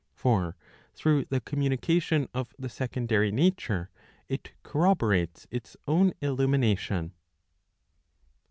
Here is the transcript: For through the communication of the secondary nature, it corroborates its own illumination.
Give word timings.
For 0.15 0.55
through 0.95 1.25
the 1.25 1.41
communication 1.41 2.27
of 2.33 2.55
the 2.57 2.69
secondary 2.69 3.31
nature, 3.31 3.91
it 4.27 4.51
corroborates 4.63 5.45
its 5.51 5.77
own 5.87 6.13
illumination. 6.21 7.13